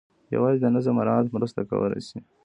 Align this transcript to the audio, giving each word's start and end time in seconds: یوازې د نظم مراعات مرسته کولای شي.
یوازې 0.35 0.59
د 0.61 0.65
نظم 0.75 0.93
مراعات 0.99 1.27
مرسته 1.35 1.59
کولای 1.69 2.01
شي. 2.07 2.19